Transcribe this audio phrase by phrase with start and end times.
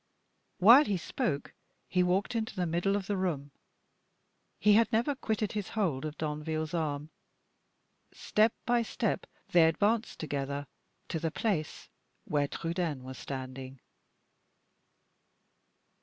[0.57, 1.53] While he spoke,
[1.87, 3.51] he walked into the middle of the room.
[4.57, 7.11] He had never quitted his hold of Danville's arm;
[8.11, 10.65] step by step they advanced together
[11.09, 11.87] to the place
[12.25, 13.79] where Trudaine was standing.